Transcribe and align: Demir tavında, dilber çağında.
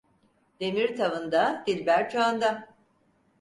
Demir 0.59 0.95
tavında, 0.97 1.63
dilber 1.67 2.09
çağında. 2.09 2.67